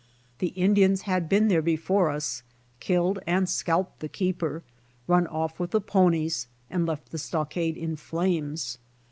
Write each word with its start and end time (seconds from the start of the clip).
The 0.39 0.47
Indians 0.57 1.03
had 1.03 1.29
been 1.29 1.47
there 1.47 1.61
before 1.61 2.09
us, 2.09 2.41
killed 2.79 3.19
and 3.27 3.47
scalped 3.47 3.99
the 3.99 4.09
keeper, 4.09 4.63
run 5.05 5.27
off 5.27 5.59
with 5.59 5.69
the 5.69 5.79
ponies, 5.79 6.47
and 6.71 6.87
left 6.87 7.11
the 7.11 7.19
stockade 7.19 7.77
in 7.77 7.95
flames. 7.95 8.79